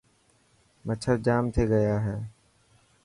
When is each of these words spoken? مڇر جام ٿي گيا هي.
مڇر 0.85 1.15
جام 1.25 1.43
ٿي 1.53 1.63
گيا 1.71 1.95
هي. 2.05 2.17